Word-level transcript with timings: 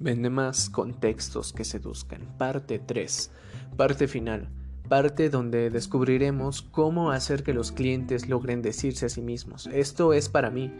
Vende 0.00 0.30
más 0.30 0.70
contextos 0.70 1.52
que 1.52 1.62
seduzcan. 1.62 2.22
Parte 2.38 2.78
3. 2.78 3.30
Parte 3.76 4.08
final. 4.08 4.48
Parte 4.88 5.28
donde 5.28 5.68
descubriremos 5.68 6.62
cómo 6.62 7.10
hacer 7.10 7.42
que 7.42 7.52
los 7.52 7.70
clientes 7.70 8.26
logren 8.26 8.62
decirse 8.62 9.04
a 9.04 9.08
sí 9.10 9.20
mismos. 9.20 9.66
Esto 9.66 10.14
es 10.14 10.30
para 10.30 10.48
mí. 10.48 10.72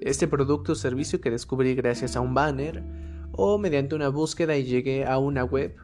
Este 0.00 0.28
producto 0.28 0.72
o 0.72 0.76
servicio 0.76 1.20
que 1.20 1.32
descubrí 1.32 1.74
gracias 1.74 2.14
a 2.14 2.20
un 2.20 2.32
banner 2.32 2.84
o 3.32 3.58
mediante 3.58 3.96
una 3.96 4.08
búsqueda 4.08 4.56
y 4.56 4.62
llegué 4.62 5.04
a 5.04 5.18
una 5.18 5.42
web 5.42 5.74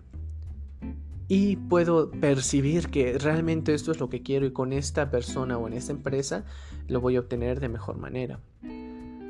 y 1.27 1.57
puedo 1.57 2.13
percibir 2.13 2.89
que 2.89 3.19
realmente 3.19 3.75
esto 3.75 3.91
es 3.91 3.99
lo 3.99 4.09
que 4.09 4.23
quiero 4.23 4.47
y 4.47 4.53
con 4.53 4.73
esta 4.73 5.11
persona 5.11 5.59
o 5.59 5.67
en 5.67 5.73
esta 5.73 5.91
empresa 5.91 6.45
lo 6.87 7.01
voy 7.01 7.17
a 7.17 7.21
obtener 7.21 7.59
de 7.59 7.69
mejor 7.69 7.99
manera. 7.99 8.39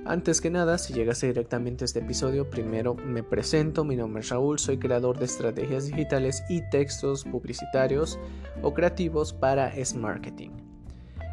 Antes 0.09 0.41
que 0.41 0.51
nada, 0.51 0.79
si 0.79 0.95
llegase 0.95 1.27
directamente 1.27 1.83
a 1.83 1.87
este 1.87 1.99
episodio, 1.99 2.49
primero 2.49 2.95
me 2.95 3.25
presento, 3.25 3.85
mi 3.85 3.97
nombre 3.97 4.21
es 4.21 4.29
Raúl, 4.29 4.57
soy 4.61 4.79
creador 4.79 5.19
de 5.19 5.25
estrategias 5.25 5.87
digitales 5.87 6.45
y 6.49 6.63
textos 6.71 7.25
publicitarios 7.25 8.17
o 8.63 8.73
creativos 8.73 9.33
para 9.33 9.67
S-Marketing. 9.75 10.51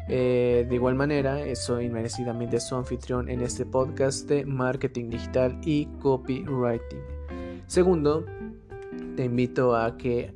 Eh, 0.08 0.66
de 0.68 0.74
igual 0.74 0.96
manera, 0.96 1.38
soy 1.54 1.88
merecidamente 1.88 2.58
su 2.58 2.74
anfitrión 2.74 3.28
en 3.28 3.42
este 3.42 3.64
podcast 3.64 4.28
de 4.28 4.44
marketing 4.44 5.08
digital 5.08 5.56
y 5.62 5.86
copywriting. 6.00 6.98
Segundo, 7.68 8.26
te 9.14 9.24
invito 9.26 9.76
a 9.76 9.96
que 9.96 10.34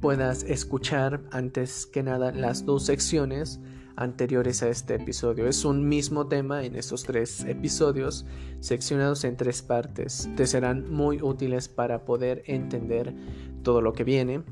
puedas 0.00 0.44
escuchar 0.44 1.22
antes 1.32 1.86
que 1.86 2.04
nada 2.04 2.30
las 2.30 2.64
dos 2.64 2.86
secciones 2.86 3.60
anteriores 4.00 4.62
a 4.62 4.68
este 4.68 4.94
episodio. 4.94 5.46
Es 5.46 5.64
un 5.64 5.88
mismo 5.88 6.26
tema 6.26 6.64
en 6.64 6.74
estos 6.74 7.04
tres 7.04 7.44
episodios 7.44 8.26
seccionados 8.60 9.24
en 9.24 9.36
tres 9.36 9.62
partes. 9.62 10.28
Te 10.36 10.46
serán 10.46 10.90
muy 10.90 11.22
útiles 11.22 11.68
para 11.68 12.04
poder 12.04 12.42
entender 12.46 13.14
todo 13.62 13.82
lo 13.82 13.92
que 13.92 14.04
viene 14.04 14.42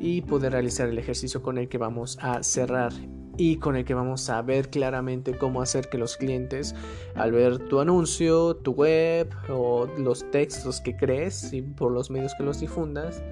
y 0.00 0.22
poder 0.22 0.52
realizar 0.52 0.88
el 0.88 0.98
ejercicio 0.98 1.42
con 1.42 1.58
el 1.58 1.68
que 1.68 1.76
vamos 1.76 2.18
a 2.22 2.42
cerrar 2.42 2.92
y 3.36 3.56
con 3.56 3.76
el 3.76 3.84
que 3.84 3.94
vamos 3.94 4.28
a 4.30 4.40
ver 4.42 4.70
claramente 4.70 5.36
cómo 5.36 5.60
hacer 5.60 5.88
que 5.90 5.98
los 5.98 6.16
clientes 6.16 6.74
al 7.14 7.32
ver 7.32 7.58
tu 7.58 7.80
anuncio, 7.80 8.56
tu 8.56 8.72
web 8.72 9.30
o 9.50 9.86
los 9.98 10.30
textos 10.30 10.80
que 10.80 10.96
crees 10.96 11.52
y 11.52 11.60
por 11.60 11.92
los 11.92 12.10
medios 12.10 12.34
que 12.34 12.44
los 12.44 12.60
difundas, 12.60 13.22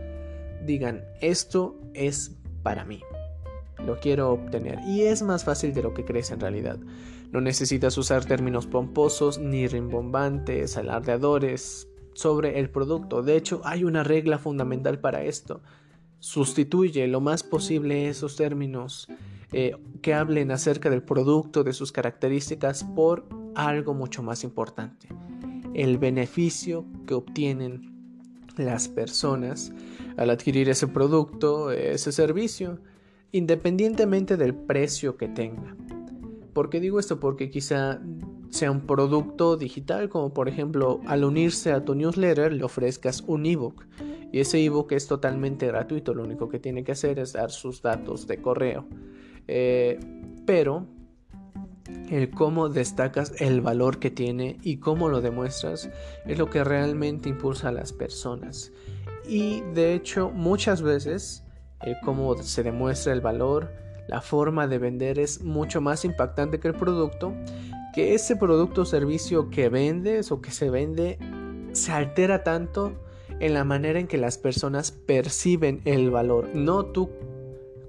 digan 0.67 1.05
esto 1.21 1.81
es 1.95 2.37
para 2.63 2.85
mí 2.85 3.01
lo 3.89 3.99
quiero 3.99 4.31
obtener. 4.31 4.79
Y 4.87 5.03
es 5.03 5.23
más 5.23 5.45
fácil 5.45 5.73
de 5.73 5.83
lo 5.83 5.95
que 5.95 6.05
crees 6.05 6.31
en 6.31 6.41
realidad. 6.41 6.79
No 7.33 7.41
necesitas 7.41 7.97
usar 7.97 8.25
términos 8.25 8.67
pomposos 8.67 9.39
ni 9.39 9.67
rimbombantes, 9.67 10.77
alardeadores 10.77 11.89
sobre 12.13 12.59
el 12.61 12.69
producto. 12.69 13.23
De 13.23 13.37
hecho, 13.37 13.63
hay 13.65 13.85
una 13.85 14.05
regla 14.05 14.39
fundamental 14.39 15.01
para 15.01 15.25
esto. 15.25 15.63
Sustituye 16.21 17.07
lo 17.09 17.21
más 17.21 17.43
posible 17.43 18.09
esos 18.09 18.37
términos 18.37 19.09
eh, 19.53 19.75
que 20.03 20.13
hablen 20.13 20.51
acerca 20.51 20.91
del 20.91 21.03
producto, 21.03 21.65
de 21.65 21.73
sus 21.73 21.91
características, 21.91 22.85
por 22.85 23.27
algo 23.55 23.95
mucho 23.95 24.23
más 24.23 24.45
importante. 24.45 25.09
El 25.73 25.97
beneficio 25.97 26.85
que 27.07 27.15
obtienen 27.15 27.95
las 28.57 28.89
personas 28.89 29.73
al 30.19 30.29
adquirir 30.31 30.69
ese 30.69 30.89
producto, 30.89 31.71
ese 31.71 32.13
servicio 32.13 32.81
independientemente 33.33 34.37
del 34.37 34.55
precio 34.55 35.17
que 35.17 35.29
tenga. 35.29 35.77
¿Por 36.53 36.71
qué 36.71 36.81
digo 36.81 36.99
esto? 36.99 37.21
Porque 37.21 37.51
quizá 37.51 38.01
sea 38.51 38.71
un 38.71 38.81
producto 38.81 39.57
digital, 39.57 40.09
como 40.09 40.33
por 40.33 40.49
ejemplo 40.49 41.01
al 41.07 41.25
unirse 41.25 41.73
a 41.73 41.85
tu 41.85 41.95
newsletter 41.95 42.53
le 42.53 42.65
ofrezcas 42.65 43.23
un 43.27 43.45
ebook 43.47 43.85
y 44.33 44.41
ese 44.41 44.63
ebook 44.65 44.93
es 44.93 45.07
totalmente 45.07 45.67
gratuito, 45.67 46.15
lo 46.15 46.25
único 46.25 46.49
que 46.49 46.59
tiene 46.59 46.85
que 46.85 46.93
hacer 46.93 47.19
es 47.19 47.33
dar 47.33 47.51
sus 47.51 47.83
datos 47.83 48.27
de 48.27 48.41
correo. 48.41 48.87
Eh, 49.47 49.99
pero 50.45 50.87
el 52.11 52.31
cómo 52.31 52.69
destacas 52.69 53.33
el 53.41 53.61
valor 53.61 53.99
que 53.99 54.11
tiene 54.11 54.59
y 54.63 54.77
cómo 54.79 55.09
lo 55.09 55.21
demuestras 55.21 55.91
es 56.27 56.39
lo 56.39 56.51
que 56.51 56.63
realmente 56.65 57.29
impulsa 57.29 57.69
a 57.69 57.73
las 57.73 57.93
personas. 57.93 58.73
Y 59.27 59.63
de 59.75 59.95
hecho 59.95 60.31
muchas 60.31 60.83
veces 60.83 61.45
el 61.83 61.97
cómo 62.05 62.37
se 62.43 62.63
demuestra 62.63 63.13
el 63.13 63.21
valor, 63.21 63.71
la 64.09 64.21
forma 64.21 64.67
de 64.67 64.79
vender 64.79 65.19
es 65.19 65.43
mucho 65.43 65.81
más 65.81 66.05
impactante 66.05 66.59
que 66.59 66.69
el 66.69 66.75
producto, 66.75 67.35
que 67.95 68.15
ese 68.15 68.37
producto 68.37 68.83
o 68.83 68.85
servicio 68.85 69.51
que 69.51 69.69
vendes 69.69 70.33
o 70.33 70.41
que 70.41 70.51
se 70.51 70.71
vende 70.71 71.19
se 71.73 71.93
altera 71.93 72.43
tanto 72.43 72.93
en 73.41 73.55
la 73.55 73.65
manera 73.65 74.01
en 74.01 74.07
que 74.07 74.19
las 74.19 74.39
personas 74.39 74.91
perciben 74.91 75.81
el 75.85 76.11
valor, 76.11 76.49
no 76.55 76.87
tú 76.87 77.11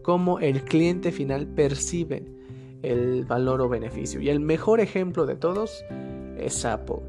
como 0.01 0.39
el 0.39 0.63
cliente 0.63 1.11
final 1.11 1.47
percibe 1.47 2.23
el 2.81 3.25
valor 3.25 3.61
o 3.61 3.69
beneficio. 3.69 4.21
Y 4.21 4.29
el 4.29 4.39
mejor 4.39 4.79
ejemplo 4.79 5.25
de 5.25 5.35
todos 5.35 5.83
es 6.37 6.65
Apple. 6.65 6.99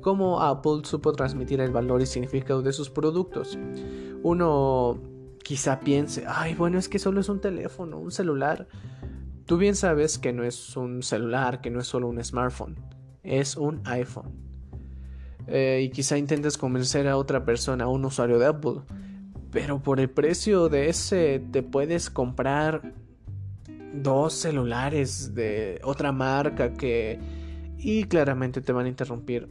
Cómo 0.00 0.40
Apple 0.40 0.80
supo 0.84 1.12
transmitir 1.12 1.60
el 1.60 1.70
valor 1.70 2.02
y 2.02 2.06
significado 2.06 2.62
de 2.62 2.72
sus 2.72 2.90
productos. 2.90 3.58
Uno 4.22 4.98
quizá 5.42 5.80
piense, 5.80 6.24
ay, 6.26 6.54
bueno, 6.54 6.78
es 6.78 6.88
que 6.88 6.98
solo 6.98 7.20
es 7.20 7.28
un 7.28 7.40
teléfono, 7.40 7.98
un 7.98 8.10
celular. 8.10 8.68
Tú 9.46 9.56
bien 9.56 9.74
sabes 9.74 10.18
que 10.18 10.32
no 10.32 10.44
es 10.44 10.76
un 10.76 11.02
celular, 11.02 11.60
que 11.60 11.70
no 11.70 11.80
es 11.80 11.86
solo 11.86 12.08
un 12.08 12.22
smartphone, 12.22 12.76
es 13.22 13.56
un 13.56 13.80
iPhone. 13.84 14.32
Eh, 15.46 15.82
y 15.84 15.90
quizá 15.90 16.16
intentes 16.16 16.56
convencer 16.56 17.08
a 17.08 17.16
otra 17.16 17.44
persona, 17.44 17.84
a 17.84 17.88
un 17.88 18.04
usuario 18.04 18.38
de 18.38 18.46
Apple, 18.46 18.82
pero 19.50 19.82
por 19.82 19.98
el 19.98 20.08
precio 20.08 20.68
de 20.68 20.88
ese 20.88 21.42
te 21.50 21.62
puedes 21.62 22.10
comprar 22.10 22.94
dos 23.92 24.34
celulares 24.34 25.34
de 25.34 25.80
otra 25.84 26.12
marca 26.12 26.72
que... 26.74 27.18
Y 27.78 28.04
claramente 28.04 28.60
te 28.60 28.72
van 28.72 28.86
a 28.86 28.88
interrumpir. 28.90 29.48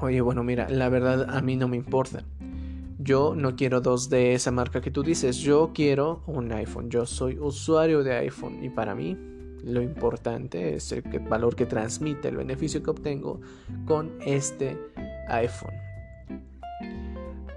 Oye, 0.00 0.20
bueno, 0.20 0.42
mira, 0.42 0.68
la 0.68 0.88
verdad 0.88 1.30
a 1.30 1.40
mí 1.40 1.56
no 1.56 1.68
me 1.68 1.76
importa. 1.76 2.24
Yo 3.02 3.34
no 3.34 3.56
quiero 3.56 3.80
dos 3.80 4.08
de 4.10 4.34
esa 4.34 4.52
marca 4.52 4.80
que 4.80 4.92
tú 4.92 5.02
dices, 5.02 5.38
yo 5.38 5.72
quiero 5.74 6.22
un 6.26 6.52
iPhone, 6.52 6.88
yo 6.88 7.04
soy 7.04 7.36
usuario 7.36 8.04
de 8.04 8.14
iPhone 8.14 8.62
y 8.62 8.68
para 8.68 8.94
mí 8.94 9.18
lo 9.64 9.82
importante 9.82 10.76
es 10.76 10.92
el 10.92 11.02
valor 11.28 11.56
que 11.56 11.66
transmite, 11.66 12.28
el 12.28 12.36
beneficio 12.36 12.80
que 12.80 12.90
obtengo 12.90 13.40
con 13.86 14.12
este 14.24 14.78
iPhone. 15.28 15.74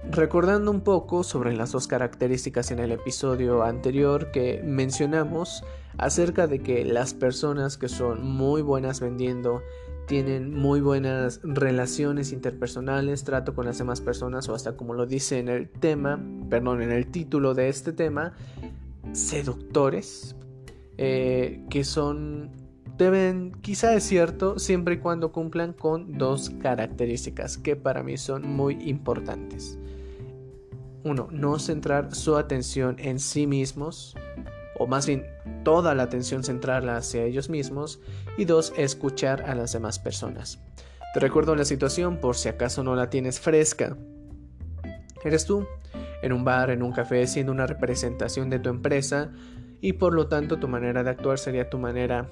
Recordando 0.09 0.71
un 0.71 0.81
poco 0.81 1.23
sobre 1.23 1.55
las 1.55 1.71
dos 1.71 1.87
características 1.87 2.71
en 2.71 2.79
el 2.79 2.91
episodio 2.91 3.63
anterior 3.63 4.31
que 4.31 4.63
mencionamos 4.63 5.63
acerca 5.99 6.47
de 6.47 6.59
que 6.59 6.85
las 6.85 7.13
personas 7.13 7.77
que 7.77 7.89
son 7.89 8.25
muy 8.25 8.63
buenas 8.63 8.99
vendiendo 8.99 9.61
tienen 10.07 10.53
muy 10.53 10.81
buenas 10.81 11.39
relaciones 11.43 12.31
interpersonales, 12.31 13.23
trato 13.23 13.55
con 13.55 13.65
las 13.65 13.77
demás 13.77 14.01
personas 14.01 14.47
o 14.49 14.55
hasta 14.55 14.77
como 14.77 14.93
lo 14.93 15.05
dice 15.05 15.39
en 15.39 15.49
el 15.49 15.69
tema, 15.69 16.23
perdón, 16.49 16.81
en 16.81 16.91
el 16.91 17.07
título 17.07 17.53
de 17.53 17.69
este 17.69 17.91
tema, 17.91 18.33
seductores, 19.13 20.35
eh, 20.97 21.63
que 21.69 21.83
son, 21.83 22.51
deben, 22.97 23.51
quizá 23.61 23.95
es 23.95 24.03
cierto, 24.03 24.59
siempre 24.59 24.95
y 24.95 24.97
cuando 24.99 25.31
cumplan 25.31 25.73
con 25.73 26.17
dos 26.17 26.51
características 26.61 27.57
que 27.57 27.75
para 27.75 28.03
mí 28.03 28.17
son 28.17 28.47
muy 28.47 28.75
importantes. 28.89 29.77
Uno, 31.03 31.27
no 31.31 31.59
centrar 31.59 32.15
su 32.15 32.35
atención 32.35 32.95
en 32.99 33.19
sí 33.19 33.45
mismos, 33.45 34.15
o 34.77 34.87
más 34.87 35.07
bien 35.07 35.25
toda 35.63 35.95
la 35.95 36.03
atención 36.03 36.43
centrarla 36.43 36.97
hacia 36.97 37.23
ellos 37.23 37.49
mismos 37.49 37.99
y 38.37 38.45
dos, 38.45 38.73
escuchar 38.77 39.43
a 39.43 39.55
las 39.55 39.73
demás 39.73 39.99
personas. 39.99 40.59
Te 41.13 41.19
recuerdo 41.19 41.55
la 41.55 41.65
situación 41.65 42.19
por 42.19 42.35
si 42.35 42.49
acaso 42.49 42.83
no 42.83 42.95
la 42.95 43.09
tienes 43.09 43.39
fresca. 43.39 43.97
Eres 45.23 45.45
tú, 45.45 45.65
en 46.21 46.33
un 46.33 46.43
bar, 46.43 46.69
en 46.69 46.83
un 46.83 46.91
café, 46.91 47.25
siendo 47.27 47.51
una 47.51 47.67
representación 47.67 48.49
de 48.49 48.59
tu 48.59 48.69
empresa 48.69 49.31
y 49.81 49.93
por 49.93 50.13
lo 50.13 50.27
tanto 50.27 50.59
tu 50.59 50.67
manera 50.67 51.03
de 51.03 51.09
actuar 51.09 51.39
sería 51.39 51.69
tu 51.69 51.77
manera 51.77 52.29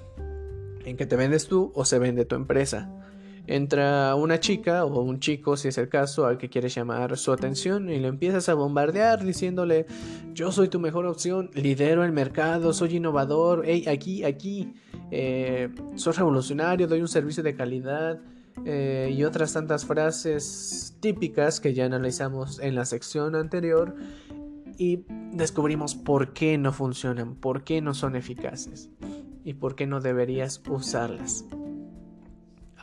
en 0.85 0.97
que 0.97 1.05
te 1.05 1.15
vendes 1.15 1.47
tú 1.47 1.71
o 1.75 1.85
se 1.85 1.99
vende 1.99 2.25
tu 2.25 2.35
empresa 2.35 3.02
entra 3.47 4.15
una 4.15 4.39
chica 4.39 4.85
o 4.85 5.01
un 5.01 5.19
chico, 5.19 5.57
si 5.57 5.67
es 5.67 5.77
el 5.77 5.89
caso, 5.89 6.25
al 6.25 6.37
que 6.37 6.49
quieres 6.49 6.73
llamar 6.75 7.17
su 7.17 7.31
atención 7.31 7.89
y 7.89 7.99
lo 7.99 8.07
empiezas 8.07 8.47
a 8.49 8.53
bombardear 8.53 9.23
diciéndole, 9.23 9.85
yo 10.33 10.51
soy 10.51 10.69
tu 10.69 10.79
mejor 10.79 11.05
opción, 11.05 11.49
lidero 11.53 12.03
el 12.03 12.11
mercado, 12.11 12.73
soy 12.73 12.97
innovador, 12.97 13.63
hey, 13.65 13.85
aquí, 13.87 14.23
aquí, 14.23 14.73
eh, 15.11 15.69
soy 15.95 16.13
revolucionario, 16.13 16.87
doy 16.87 17.01
un 17.01 17.07
servicio 17.07 17.43
de 17.43 17.55
calidad. 17.55 18.19
Eh, 18.65 19.11
y 19.11 19.23
otras 19.23 19.51
tantas 19.53 19.83
frases 19.83 20.95
típicas 20.99 21.59
que 21.59 21.73
ya 21.73 21.85
analizamos 21.85 22.59
en 22.59 22.75
la 22.75 22.85
sección 22.85 23.33
anterior 23.35 23.95
y 24.77 25.05
descubrimos 25.33 25.95
por 25.95 26.33
qué 26.33 26.59
no 26.59 26.71
funcionan, 26.71 27.33
por 27.33 27.63
qué 27.63 27.81
no 27.81 27.95
son 27.95 28.15
eficaces 28.15 28.91
y 29.43 29.55
por 29.55 29.75
qué 29.75 29.87
no 29.87 30.01
deberías 30.01 30.61
usarlas. 30.69 31.45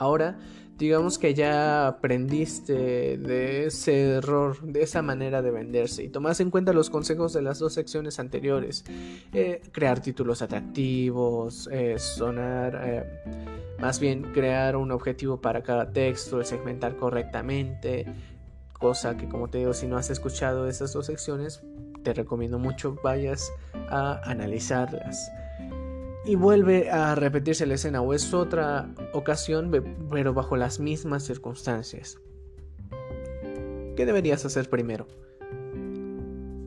Ahora, 0.00 0.38
digamos 0.78 1.18
que 1.18 1.34
ya 1.34 1.86
aprendiste 1.86 3.18
de 3.18 3.66
ese 3.66 4.12
error, 4.12 4.58
de 4.62 4.80
esa 4.82 5.02
manera 5.02 5.42
de 5.42 5.50
venderse 5.50 6.02
y 6.02 6.08
tomas 6.08 6.40
en 6.40 6.50
cuenta 6.50 6.72
los 6.72 6.88
consejos 6.88 7.34
de 7.34 7.42
las 7.42 7.58
dos 7.58 7.74
secciones 7.74 8.18
anteriores. 8.18 8.86
Eh, 9.34 9.60
crear 9.72 10.00
títulos 10.00 10.40
atractivos, 10.40 11.68
eh, 11.70 11.98
sonar, 11.98 12.80
eh, 12.82 13.04
más 13.78 14.00
bien 14.00 14.22
crear 14.32 14.74
un 14.74 14.90
objetivo 14.90 15.38
para 15.38 15.62
cada 15.62 15.92
texto, 15.92 16.42
segmentar 16.44 16.96
correctamente, 16.96 18.06
cosa 18.72 19.18
que 19.18 19.28
como 19.28 19.50
te 19.50 19.58
digo, 19.58 19.74
si 19.74 19.86
no 19.86 19.98
has 19.98 20.08
escuchado 20.08 20.66
esas 20.66 20.94
dos 20.94 21.04
secciones, 21.04 21.60
te 22.02 22.14
recomiendo 22.14 22.58
mucho 22.58 22.96
vayas 23.04 23.52
a 23.90 24.18
analizarlas 24.24 25.30
y 26.24 26.34
vuelve 26.34 26.90
a 26.90 27.14
repetirse 27.14 27.66
la 27.66 27.74
escena 27.74 28.02
o 28.02 28.12
es 28.12 28.34
otra 28.34 28.94
ocasión 29.12 29.70
pero 30.10 30.34
bajo 30.34 30.56
las 30.56 30.80
mismas 30.80 31.24
circunstancias. 31.24 32.18
¿Qué 33.96 34.06
deberías 34.06 34.44
hacer 34.44 34.68
primero? 34.68 35.06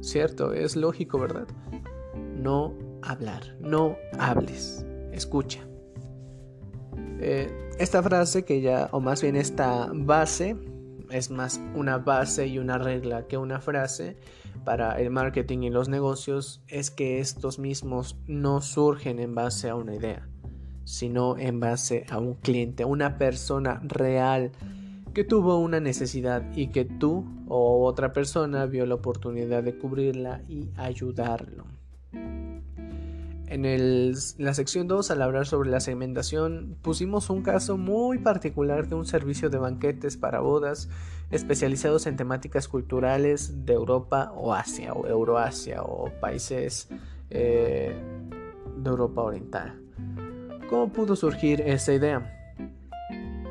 Cierto, 0.02 0.54
es 0.54 0.76
lógico, 0.76 1.18
¿verdad? 1.20 1.48
No 2.36 2.74
hablar, 3.02 3.56
no 3.60 3.96
hables, 4.20 4.86
escucha. 5.12 5.66
Eh, 7.20 7.72
esta 7.80 8.04
frase 8.04 8.44
que 8.44 8.62
ya, 8.62 8.90
o 8.92 9.00
más 9.00 9.22
bien 9.22 9.36
esta 9.36 9.90
base, 9.94 10.58
es 11.14 11.30
más 11.30 11.62
una 11.76 11.98
base 11.98 12.48
y 12.48 12.60
una 12.60 12.78
regla 12.78 13.28
que 13.28 13.38
una 13.38 13.62
frase, 13.62 14.18
para 14.66 15.00
el 15.00 15.10
marketing 15.10 15.60
y 15.64 15.70
los 15.70 15.90
negocios 15.90 16.62
es 16.68 16.90
que 16.90 17.20
estos 17.20 17.60
mismos 17.60 18.18
no 18.28 18.62
surgen 18.62 19.20
en 19.20 19.36
base 19.36 19.70
a 19.70 19.76
una 19.76 19.96
idea, 19.96 20.28
sino 20.86 21.38
en 21.38 21.60
base 21.60 22.06
a 22.10 22.20
un 22.20 22.36
cliente, 22.36 22.86
una 22.86 23.18
persona 23.18 23.82
real 23.84 24.52
que 25.14 25.24
tuvo 25.24 25.58
una 25.58 25.80
necesidad 25.80 26.44
y 26.56 26.68
que 26.68 26.86
tú 26.86 27.26
o 27.48 27.86
otra 27.86 28.14
persona 28.14 28.66
vio 28.66 28.86
la 28.86 28.96
oportunidad 28.96 29.64
de 29.64 29.78
cubrirla 29.78 30.42
y 30.48 30.70
ayudarlo. 30.76 31.73
En 33.54 34.12
la 34.40 34.54
sección 34.56 34.88
2, 34.88 35.12
al 35.12 35.22
hablar 35.22 35.46
sobre 35.46 35.70
la 35.70 35.80
segmentación, 35.80 36.76
pusimos 36.82 37.30
un 37.30 37.44
caso 37.44 37.78
muy 37.78 38.18
particular 38.18 38.88
de 38.88 38.96
un 38.96 39.06
servicio 39.06 39.52
de 39.52 39.60
banquetes 39.60 40.18
para 40.18 40.40
bodas 40.40 40.90
especializados 41.30 42.08
en 42.08 42.18
temáticas 42.18 42.68
culturales 42.68 43.64
de 43.64 43.74
Europa 43.74 44.34
o 44.36 44.56
Asia 44.56 44.94
o 44.94 45.06
Euroasia 45.06 45.84
o 45.84 46.12
países 46.20 46.88
eh, 47.30 47.96
de 48.76 48.90
Europa 48.90 49.22
Oriental. 49.22 49.80
¿Cómo 50.68 50.92
pudo 50.92 51.16
surgir 51.16 51.62
esa 51.62 51.94
idea? 51.94 52.58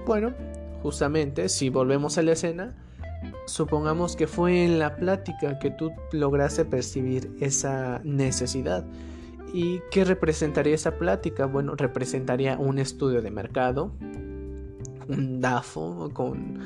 Bueno, 0.04 0.34
justamente 0.82 1.48
si 1.48 1.68
volvemos 1.68 2.18
a 2.18 2.22
la 2.22 2.32
escena, 2.32 2.74
supongamos 3.46 4.16
que 4.16 4.26
fue 4.26 4.64
en 4.64 4.80
la 4.80 4.96
plática 4.96 5.60
que 5.60 5.70
tú 5.70 5.92
lograste 6.10 6.64
percibir 6.64 7.36
esa 7.38 8.00
necesidad 8.02 8.84
¿Y 9.52 9.80
qué 9.90 10.04
representaría 10.04 10.74
esa 10.74 10.98
plática? 10.98 11.46
Bueno, 11.46 11.74
representaría 11.76 12.56
un 12.58 12.78
estudio 12.78 13.20
de 13.20 13.30
mercado, 13.30 13.92
un 15.08 15.40
DAFO 15.40 16.10
con 16.14 16.58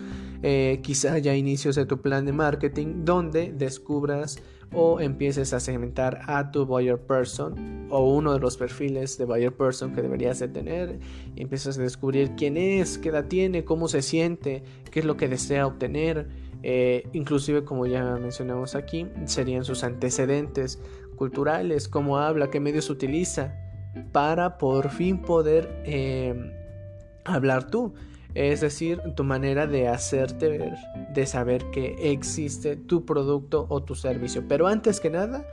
eh, 0.42 0.80
quizá 0.82 1.18
ya 1.18 1.34
inicios 1.34 1.74
de 1.76 1.86
tu 1.86 2.00
plan 2.00 2.24
de 2.26 2.32
marketing 2.32 3.04
donde 3.04 3.52
descubras 3.52 4.38
o 4.72 5.00
empieces 5.00 5.52
a 5.52 5.60
segmentar 5.60 6.20
a 6.26 6.50
tu 6.50 6.66
buyer 6.66 6.98
person 6.98 7.86
o 7.90 8.14
uno 8.14 8.32
de 8.32 8.40
los 8.40 8.56
perfiles 8.56 9.16
de 9.16 9.24
buyer 9.24 9.52
person 9.52 9.94
que 9.94 10.02
deberías 10.02 10.38
de 10.38 10.48
tener. 10.48 10.98
Empiezas 11.36 11.78
a 11.78 11.82
descubrir 11.82 12.32
quién 12.36 12.56
es, 12.56 12.98
qué 12.98 13.08
edad 13.08 13.26
tiene, 13.26 13.64
cómo 13.64 13.88
se 13.88 14.02
siente, 14.02 14.62
qué 14.90 15.00
es 15.00 15.06
lo 15.06 15.16
que 15.16 15.28
desea 15.28 15.66
obtener, 15.66 16.28
eh, 16.62 17.08
inclusive 17.12 17.64
como 17.64 17.86
ya 17.86 18.16
mencionamos 18.16 18.74
aquí, 18.74 19.06
serían 19.26 19.64
sus 19.64 19.84
antecedentes, 19.84 20.80
culturales, 21.16 21.88
cómo 21.88 22.18
habla, 22.18 22.50
qué 22.50 22.60
medios 22.60 22.90
utiliza, 22.90 23.54
para 24.12 24.58
por 24.58 24.90
fin 24.90 25.20
poder 25.22 25.82
em, 25.84 26.52
hablar 27.24 27.70
tú. 27.70 27.94
Es 28.34 28.60
decir, 28.60 29.00
tu 29.16 29.24
manera 29.24 29.66
de 29.66 29.88
hacerte 29.88 30.48
ver, 30.48 30.74
de 31.14 31.26
saber 31.26 31.70
que 31.70 31.96
existe 32.12 32.76
tu 32.76 33.06
producto 33.06 33.66
o 33.70 33.82
tu 33.82 33.94
servicio. 33.94 34.46
Pero 34.46 34.66
antes 34.66 35.00
que 35.00 35.08
nada, 35.08 35.46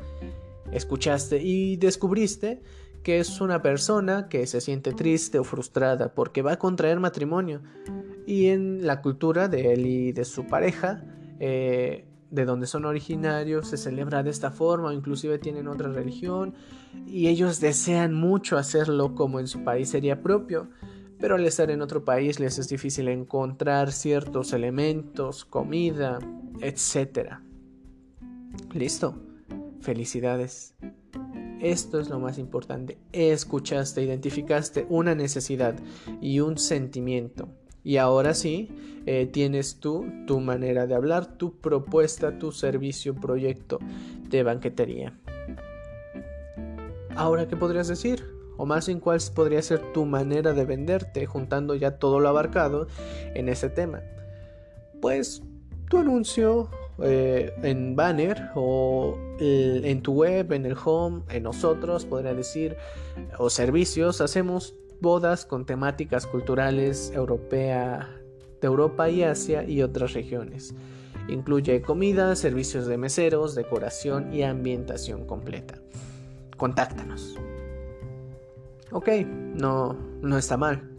escuchaste 0.73 1.41
y 1.41 1.77
descubriste 1.77 2.61
que 3.03 3.19
es 3.19 3.41
una 3.41 3.61
persona 3.61 4.27
que 4.29 4.47
se 4.47 4.61
siente 4.61 4.93
triste 4.93 5.39
o 5.39 5.43
frustrada 5.43 6.13
porque 6.13 6.41
va 6.41 6.53
a 6.53 6.59
contraer 6.59 6.99
matrimonio. 6.99 7.61
Y 8.25 8.47
en 8.47 8.85
la 8.87 9.01
cultura 9.01 9.47
de 9.47 9.73
él 9.73 9.85
y 9.85 10.11
de 10.13 10.25
su 10.25 10.47
pareja, 10.47 11.03
eh, 11.39 12.05
de 12.33 12.45
donde 12.45 12.65
son 12.65 12.85
originarios 12.85 13.67
se 13.67 13.77
celebra 13.77 14.23
de 14.23 14.31
esta 14.31 14.49
forma, 14.49 14.87
o 14.87 14.91
inclusive 14.91 15.37
tienen 15.37 15.67
otra 15.67 15.89
religión 15.89 16.55
y 17.05 17.27
ellos 17.27 17.59
desean 17.59 18.15
mucho 18.15 18.57
hacerlo 18.57 19.13
como 19.13 19.39
en 19.39 19.47
su 19.47 19.63
país 19.63 19.89
sería 19.89 20.23
propio, 20.23 20.67
pero 21.19 21.35
al 21.35 21.45
estar 21.45 21.69
en 21.69 21.83
otro 21.83 22.03
país 22.03 22.39
les 22.39 22.57
es 22.57 22.67
difícil 22.67 23.07
encontrar 23.07 23.91
ciertos 23.91 24.51
elementos, 24.51 25.45
comida, 25.45 26.17
etc. 26.59 27.35
Listo, 28.73 29.15
felicidades. 29.79 30.75
Esto 31.61 31.99
es 31.99 32.09
lo 32.09 32.19
más 32.19 32.39
importante. 32.39 32.97
Escuchaste, 33.11 34.01
identificaste 34.01 34.87
una 34.89 35.13
necesidad 35.13 35.75
y 36.19 36.39
un 36.39 36.57
sentimiento 36.57 37.47
y 37.83 37.97
ahora 37.97 38.33
sí, 38.33 38.69
eh, 39.05 39.27
tienes 39.31 39.79
tú 39.79 40.05
tu 40.25 40.39
manera 40.39 40.87
de 40.87 40.95
hablar, 40.95 41.37
tu 41.37 41.59
propuesta, 41.59 42.39
tu 42.39 42.51
servicio, 42.51 43.13
proyecto 43.15 43.79
de 44.29 44.43
banquetería. 44.43 45.19
Ahora, 47.15 47.47
¿qué 47.47 47.57
podrías 47.57 47.87
decir? 47.87 48.25
O 48.57 48.65
más 48.65 48.87
en 48.87 48.99
cuál 48.99 49.19
podría 49.35 49.61
ser 49.61 49.91
tu 49.91 50.05
manera 50.05 50.53
de 50.53 50.65
venderte, 50.65 51.25
juntando 51.25 51.75
ya 51.75 51.97
todo 51.97 52.19
lo 52.19 52.29
abarcado 52.29 52.87
en 53.35 53.49
ese 53.49 53.69
tema. 53.69 54.01
Pues 55.01 55.43
tu 55.89 55.97
anuncio 55.97 56.69
eh, 57.01 57.53
en 57.63 57.95
banner 57.95 58.49
o 58.55 59.17
en 59.39 60.01
tu 60.01 60.13
web, 60.13 60.53
en 60.53 60.65
el 60.65 60.75
home, 60.83 61.23
en 61.29 61.43
nosotros, 61.43 62.05
podría 62.05 62.33
decir, 62.33 62.77
o 63.37 63.49
servicios, 63.49 64.21
hacemos 64.21 64.75
bodas 65.01 65.45
con 65.45 65.65
temáticas 65.65 66.27
culturales 66.27 67.11
europea, 67.13 68.09
de 68.61 68.67
Europa 68.67 69.09
y 69.09 69.23
Asia 69.23 69.63
y 69.63 69.81
otras 69.81 70.13
regiones. 70.13 70.73
Incluye 71.27 71.81
comida, 71.81 72.35
servicios 72.35 72.85
de 72.85 72.97
meseros, 72.97 73.55
decoración 73.55 74.33
y 74.33 74.43
ambientación 74.43 75.25
completa. 75.25 75.81
Contáctanos. 76.57 77.35
Ok, 78.91 79.09
no, 79.55 79.93
no 80.21 80.37
está 80.37 80.57
mal. 80.57 80.89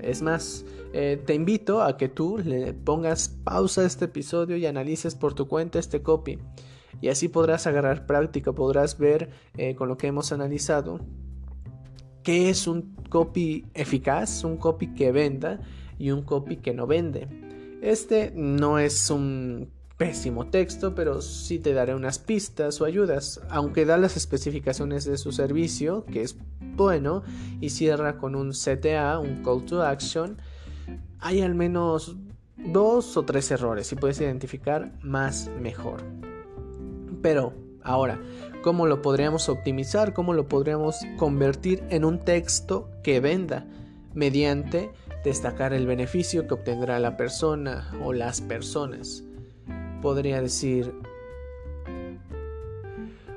Es 0.00 0.22
más, 0.22 0.64
eh, 0.92 1.20
te 1.24 1.34
invito 1.34 1.82
a 1.82 1.96
que 1.96 2.08
tú 2.08 2.38
le 2.38 2.72
pongas 2.72 3.28
pausa 3.28 3.80
a 3.80 3.86
este 3.86 4.04
episodio 4.04 4.56
y 4.56 4.66
analices 4.66 5.14
por 5.14 5.34
tu 5.34 5.48
cuenta 5.48 5.78
este 5.78 6.02
copy. 6.02 6.38
Y 7.00 7.08
así 7.08 7.28
podrás 7.28 7.66
agarrar 7.66 8.06
práctica, 8.06 8.52
podrás 8.52 8.98
ver 8.98 9.30
eh, 9.56 9.74
con 9.74 9.88
lo 9.88 9.96
que 9.96 10.06
hemos 10.06 10.32
analizado 10.32 11.00
qué 12.26 12.50
es 12.50 12.66
un 12.66 12.96
copy 13.08 13.66
eficaz, 13.72 14.42
un 14.42 14.56
copy 14.56 14.94
que 14.94 15.12
venda 15.12 15.60
y 15.96 16.10
un 16.10 16.22
copy 16.22 16.56
que 16.56 16.74
no 16.74 16.88
vende. 16.88 17.28
Este 17.82 18.32
no 18.34 18.80
es 18.80 19.10
un 19.10 19.70
pésimo 19.96 20.48
texto, 20.48 20.96
pero 20.96 21.22
sí 21.22 21.60
te 21.60 21.72
daré 21.72 21.94
unas 21.94 22.18
pistas 22.18 22.80
o 22.80 22.84
ayudas, 22.84 23.40
aunque 23.48 23.84
da 23.84 23.96
las 23.96 24.16
especificaciones 24.16 25.04
de 25.04 25.18
su 25.18 25.30
servicio, 25.30 26.04
que 26.04 26.22
es 26.22 26.36
bueno, 26.74 27.22
y 27.60 27.70
cierra 27.70 28.18
con 28.18 28.34
un 28.34 28.50
CTA, 28.50 29.20
un 29.20 29.44
call 29.44 29.64
to 29.64 29.84
action, 29.84 30.36
hay 31.20 31.42
al 31.42 31.54
menos 31.54 32.16
dos 32.56 33.16
o 33.16 33.24
tres 33.24 33.52
errores, 33.52 33.86
si 33.86 33.94
puedes 33.94 34.20
identificar 34.20 34.98
más 35.00 35.48
mejor. 35.60 36.02
Pero 37.22 37.65
ahora, 37.86 38.20
cómo 38.62 38.86
lo 38.86 39.00
podríamos 39.00 39.48
optimizar, 39.48 40.12
cómo 40.12 40.34
lo 40.34 40.48
podríamos 40.48 40.96
convertir 41.16 41.82
en 41.88 42.04
un 42.04 42.18
texto 42.18 42.90
que 43.02 43.20
venda 43.20 43.66
mediante 44.12 44.90
destacar 45.24 45.72
el 45.72 45.86
beneficio 45.86 46.46
que 46.46 46.54
obtendrá 46.54 46.98
la 46.98 47.16
persona 47.16 47.92
o 48.04 48.12
las 48.12 48.40
personas. 48.40 49.24
Podría 50.02 50.40
decir, 50.40 50.92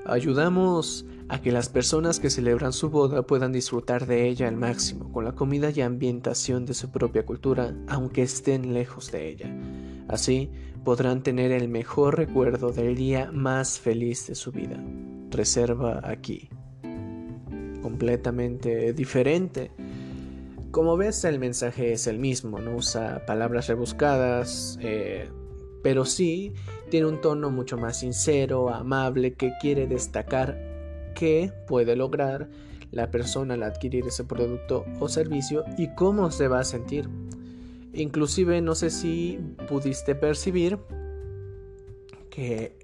ayudamos 0.06 1.06
a 1.30 1.42
que 1.42 1.52
las 1.52 1.70
personas 1.70 2.20
que 2.20 2.32
celebran 2.32 2.74
su 2.74 2.90
boda 2.90 3.22
puedan 3.22 3.52
disfrutar 3.52 4.08
de 4.08 4.28
ella 4.28 4.48
al 4.48 4.56
máximo, 4.56 5.12
con 5.12 5.26
la 5.26 5.34
comida 5.34 5.70
y 5.70 5.82
ambientación 5.82 6.66
de 6.66 6.74
su 6.74 6.90
propia 6.90 7.26
cultura, 7.26 7.76
aunque 7.88 8.24
estén 8.24 8.74
lejos 8.74 9.12
de 9.12 9.30
ella. 9.30 9.54
Así 10.10 10.52
podrán 10.84 11.24
tener 11.24 11.52
el 11.52 11.70
mejor 11.70 12.18
recuerdo 12.18 12.72
del 12.72 12.96
día 12.96 13.32
más 13.32 13.80
feliz 13.80 14.28
de 14.28 14.36
su 14.36 14.52
vida 14.52 14.78
reserva 15.30 16.02
aquí. 16.04 16.50
Completamente 17.82 18.94
diferente. 18.94 19.72
Como 20.72 20.98
ves, 20.98 21.24
el 21.24 21.40
mensaje 21.40 21.94
es 21.94 22.08
el 22.08 22.20
mismo, 22.20 22.60
no 22.60 22.76
usa 22.76 23.26
palabras 23.26 23.68
rebuscadas, 23.68 24.78
eh, 24.82 25.30
pero 25.82 26.06
sí 26.06 26.54
tiene 26.90 27.08
un 27.08 27.22
tono 27.22 27.50
mucho 27.50 27.78
más 27.78 27.98
sincero, 27.98 28.70
amable, 28.70 29.34
que 29.34 29.52
quiere 29.62 29.88
destacar 29.88 30.58
qué 31.16 31.52
puede 31.68 31.96
lograr 31.96 32.50
la 32.92 33.10
persona 33.10 33.56
al 33.56 33.64
adquirir 33.64 34.06
ese 34.08 34.24
producto 34.24 34.86
o 35.00 35.08
servicio 35.08 35.64
y 35.78 35.94
cómo 35.96 36.30
se 36.32 36.48
va 36.48 36.60
a 36.60 36.64
sentir. 36.64 37.10
Inclusive 38.00 38.62
no 38.62 38.76
sé 38.76 38.90
si 38.90 39.40
pudiste 39.68 40.16
percibir 40.16 40.80
que 42.30 42.78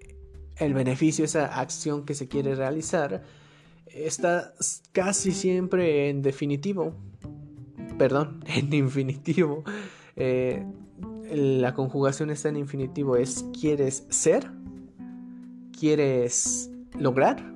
el 0.57 0.73
beneficio, 0.73 1.23
esa 1.23 1.45
acción 1.59 2.05
que 2.05 2.13
se 2.13 2.27
quiere 2.27 2.53
realizar, 2.55 3.23
está 3.87 4.53
casi 4.91 5.31
siempre 5.31 6.09
en 6.09 6.21
definitivo. 6.21 6.93
Perdón, 7.97 8.43
en 8.47 8.73
infinitivo. 8.73 9.63
Eh, 10.17 10.65
la 11.31 11.73
conjugación 11.73 12.29
está 12.29 12.49
en 12.49 12.57
infinitivo. 12.57 13.15
Es 13.15 13.45
¿quieres 13.57 14.05
ser? 14.09 14.51
¿Quieres 15.77 16.69
lograr? 16.99 17.53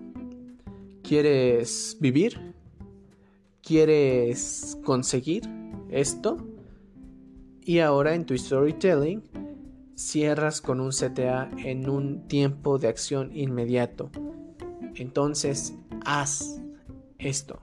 ¿Quieres 1.04 1.98
vivir? 2.00 2.54
¿Quieres 3.62 4.78
conseguir 4.84 5.44
esto? 5.90 6.49
Y 7.64 7.80
ahora 7.80 8.16
en 8.16 8.26
tu 8.26 8.38
storytelling 8.38 9.24
cierras 9.96 10.62
con 10.62 10.80
un 10.80 10.92
CTA 10.92 11.50
en 11.58 11.90
un 11.90 12.28
tiempo 12.28 12.78
de 12.78 12.88
acción 12.88 13.36
inmediato. 13.36 14.10
Entonces, 14.96 15.76
haz 16.06 16.62
esto. 17.18 17.60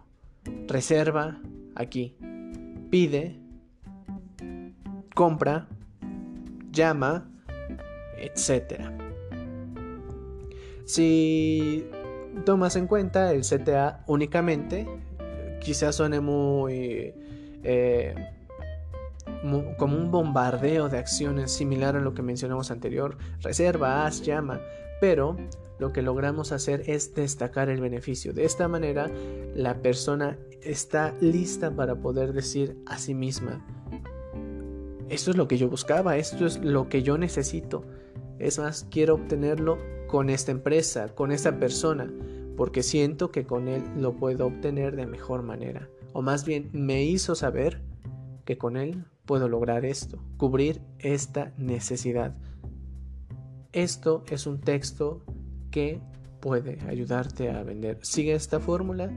Reserva 0.68 1.40
aquí. 1.74 2.16
Pide. 2.90 3.40
Compra. 5.14 5.68
Llama. 6.70 7.30
Etc. 8.18 8.80
Si 10.84 11.86
tomas 12.44 12.76
en 12.76 12.86
cuenta 12.86 13.32
el 13.32 13.42
CTA 13.42 14.04
únicamente, 14.06 14.86
quizás 15.60 15.96
suene 15.96 16.20
muy... 16.20 17.12
Eh, 17.62 18.14
como 19.76 19.96
un 19.96 20.10
bombardeo 20.10 20.88
de 20.88 20.98
acciones 20.98 21.52
similar 21.52 21.96
a 21.96 22.00
lo 22.00 22.14
que 22.14 22.22
mencionamos 22.22 22.70
anterior, 22.70 23.16
reserva, 23.40 24.06
haz, 24.06 24.22
llama, 24.22 24.60
pero 25.00 25.36
lo 25.78 25.92
que 25.92 26.02
logramos 26.02 26.52
hacer 26.52 26.82
es 26.86 27.14
destacar 27.14 27.68
el 27.68 27.80
beneficio. 27.80 28.32
De 28.32 28.44
esta 28.44 28.68
manera, 28.68 29.10
la 29.54 29.74
persona 29.82 30.38
está 30.62 31.14
lista 31.20 31.70
para 31.70 31.96
poder 31.96 32.32
decir 32.32 32.76
a 32.86 32.98
sí 32.98 33.14
misma, 33.14 33.64
esto 35.08 35.30
es 35.30 35.36
lo 35.36 35.46
que 35.46 35.56
yo 35.56 35.68
buscaba, 35.68 36.16
esto 36.16 36.46
es 36.46 36.58
lo 36.58 36.88
que 36.88 37.02
yo 37.02 37.16
necesito. 37.16 37.84
Es 38.38 38.58
más, 38.58 38.86
quiero 38.90 39.14
obtenerlo 39.14 39.78
con 40.08 40.30
esta 40.30 40.50
empresa, 40.50 41.14
con 41.14 41.30
esta 41.30 41.58
persona, 41.58 42.12
porque 42.56 42.82
siento 42.82 43.30
que 43.30 43.44
con 43.44 43.68
él 43.68 43.84
lo 43.96 44.14
puedo 44.14 44.46
obtener 44.46 44.96
de 44.96 45.06
mejor 45.06 45.42
manera. 45.42 45.88
O 46.12 46.22
más 46.22 46.44
bien, 46.44 46.70
me 46.72 47.04
hizo 47.04 47.34
saber 47.34 47.82
que 48.44 48.58
con 48.58 48.76
él 48.76 49.04
puedo 49.26 49.48
lograr 49.48 49.84
esto, 49.84 50.18
cubrir 50.36 50.80
esta 50.98 51.52
necesidad. 51.58 52.34
Esto 53.72 54.24
es 54.30 54.46
un 54.46 54.60
texto 54.60 55.22
que 55.70 56.00
puede 56.40 56.78
ayudarte 56.88 57.50
a 57.50 57.62
vender. 57.62 57.98
Sigue 58.02 58.34
esta 58.34 58.60
fórmula 58.60 59.10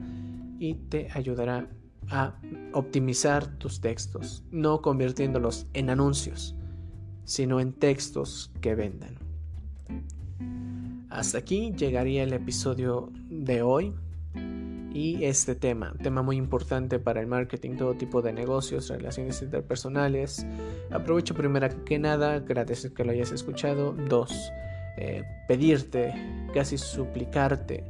y 0.58 0.74
te 0.74 1.08
ayudará 1.14 1.70
a 2.08 2.34
optimizar 2.72 3.56
tus 3.58 3.80
textos, 3.80 4.44
no 4.50 4.82
convirtiéndolos 4.82 5.66
en 5.72 5.90
anuncios, 5.90 6.56
sino 7.24 7.60
en 7.60 7.72
textos 7.72 8.50
que 8.60 8.74
vendan. 8.74 9.16
Hasta 11.08 11.38
aquí 11.38 11.72
llegaría 11.72 12.24
el 12.24 12.32
episodio 12.32 13.12
de 13.28 13.62
hoy 13.62 13.94
y 14.92 15.24
este 15.24 15.54
tema, 15.54 15.94
tema 16.02 16.22
muy 16.22 16.36
importante 16.36 16.98
para 16.98 17.20
el 17.20 17.26
marketing, 17.26 17.76
todo 17.76 17.94
tipo 17.94 18.22
de 18.22 18.32
negocios, 18.32 18.88
relaciones 18.88 19.40
interpersonales. 19.42 20.44
Aprovecho 20.90 21.34
primero 21.34 21.68
que 21.84 21.98
nada, 21.98 22.34
agradecer 22.34 22.92
que 22.92 23.04
lo 23.04 23.12
hayas 23.12 23.30
escuchado. 23.30 23.92
Dos, 23.92 24.52
eh, 24.96 25.22
pedirte, 25.46 26.12
casi 26.52 26.76
suplicarte, 26.76 27.84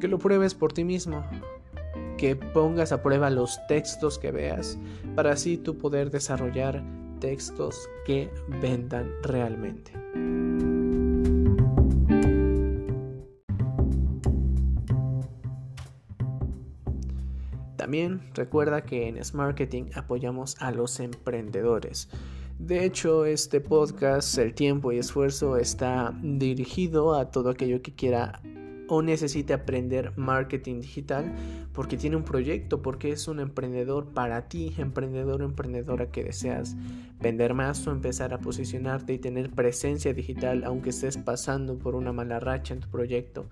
que 0.00 0.08
lo 0.08 0.18
pruebes 0.18 0.54
por 0.54 0.72
ti 0.72 0.84
mismo, 0.84 1.24
que 2.18 2.36
pongas 2.36 2.92
a 2.92 3.02
prueba 3.02 3.30
los 3.30 3.58
textos 3.66 4.18
que 4.18 4.30
veas, 4.30 4.78
para 5.14 5.32
así 5.32 5.56
tú 5.56 5.78
poder 5.78 6.10
desarrollar 6.10 6.82
textos 7.20 7.88
que 8.04 8.30
vendan 8.60 9.10
realmente. 9.22 9.92
Recuerda 18.34 18.84
que 18.84 19.08
en 19.08 19.18
S 19.18 19.36
Marketing 19.36 19.84
apoyamos 19.94 20.56
a 20.60 20.72
los 20.72 20.98
emprendedores. 20.98 22.08
De 22.58 22.84
hecho, 22.84 23.24
este 23.24 23.60
podcast, 23.60 24.36
El 24.38 24.54
tiempo 24.54 24.90
y 24.90 24.98
esfuerzo, 24.98 25.56
está 25.56 26.12
dirigido 26.20 27.14
a 27.14 27.30
todo 27.30 27.50
aquello 27.50 27.82
que 27.82 27.94
quiera 27.94 28.40
o 28.88 29.00
necesite 29.00 29.54
aprender 29.54 30.12
marketing 30.16 30.80
digital 30.80 31.32
porque 31.72 31.96
tiene 31.96 32.16
un 32.16 32.24
proyecto, 32.24 32.82
porque 32.82 33.12
es 33.12 33.28
un 33.28 33.40
emprendedor 33.40 34.12
para 34.12 34.48
ti, 34.48 34.74
emprendedor 34.76 35.42
o 35.42 35.44
emprendedora 35.44 36.10
que 36.10 36.24
deseas 36.24 36.76
vender 37.20 37.54
más 37.54 37.86
o 37.86 37.92
empezar 37.92 38.34
a 38.34 38.38
posicionarte 38.38 39.14
y 39.14 39.18
tener 39.18 39.50
presencia 39.50 40.12
digital 40.12 40.64
aunque 40.64 40.90
estés 40.90 41.16
pasando 41.16 41.78
por 41.78 41.94
una 41.94 42.12
mala 42.12 42.40
racha 42.40 42.74
en 42.74 42.80
tu 42.80 42.88
proyecto. 42.88 43.46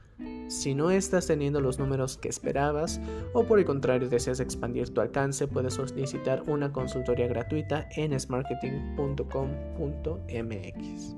Si 0.49 0.75
no 0.75 0.91
estás 0.91 1.27
teniendo 1.27 1.61
los 1.61 1.79
números 1.79 2.19
que 2.19 2.29
esperabas 2.29 3.01
o 3.33 3.45
por 3.45 3.59
el 3.59 3.65
contrario 3.65 4.09
deseas 4.09 4.41
expandir 4.41 4.93
tu 4.93 5.01
alcance, 5.01 5.49
puedes 5.49 5.75
solicitar 5.75 6.43
una 6.47 6.73
consultoría 6.73 7.29
gratuita 7.29 7.89
en 7.97 8.19
smarketing.com.mx. 8.19 11.17